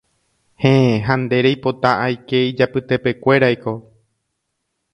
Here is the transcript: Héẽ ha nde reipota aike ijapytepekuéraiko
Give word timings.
Héẽ 0.61 0.95
ha 1.07 1.13
nde 1.21 1.37
reipota 1.45 1.91
aike 2.07 2.37
ijapytepekuéraiko 2.49 3.71